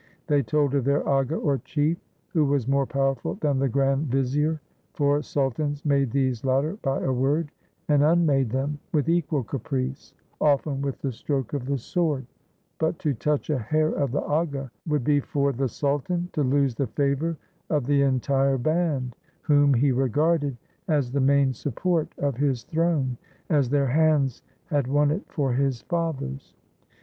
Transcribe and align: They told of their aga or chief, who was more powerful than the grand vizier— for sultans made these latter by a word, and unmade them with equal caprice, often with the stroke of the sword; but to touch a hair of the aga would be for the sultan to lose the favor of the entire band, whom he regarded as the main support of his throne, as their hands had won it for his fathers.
They 0.25 0.41
told 0.41 0.73
of 0.73 0.83
their 0.83 1.07
aga 1.07 1.35
or 1.35 1.59
chief, 1.59 1.99
who 2.29 2.43
was 2.43 2.67
more 2.67 2.87
powerful 2.87 3.35
than 3.35 3.59
the 3.59 3.69
grand 3.69 4.07
vizier— 4.07 4.59
for 4.95 5.21
sultans 5.21 5.85
made 5.85 6.09
these 6.09 6.43
latter 6.43 6.77
by 6.81 7.01
a 7.03 7.13
word, 7.13 7.51
and 7.87 8.01
unmade 8.01 8.49
them 8.49 8.79
with 8.91 9.07
equal 9.07 9.43
caprice, 9.43 10.15
often 10.39 10.81
with 10.81 10.99
the 11.03 11.11
stroke 11.11 11.53
of 11.53 11.65
the 11.67 11.77
sword; 11.77 12.25
but 12.79 12.97
to 12.97 13.13
touch 13.13 13.51
a 13.51 13.59
hair 13.59 13.89
of 13.91 14.11
the 14.11 14.23
aga 14.23 14.71
would 14.87 15.03
be 15.03 15.19
for 15.19 15.53
the 15.53 15.69
sultan 15.69 16.29
to 16.33 16.41
lose 16.41 16.73
the 16.73 16.87
favor 16.87 17.37
of 17.69 17.85
the 17.85 18.01
entire 18.01 18.57
band, 18.57 19.15
whom 19.41 19.71
he 19.75 19.91
regarded 19.91 20.57
as 20.87 21.11
the 21.11 21.21
main 21.21 21.53
support 21.53 22.11
of 22.17 22.37
his 22.37 22.63
throne, 22.63 23.17
as 23.51 23.69
their 23.69 23.85
hands 23.85 24.41
had 24.65 24.87
won 24.87 25.11
it 25.11 25.21
for 25.31 25.53
his 25.53 25.83
fathers. 25.83 26.55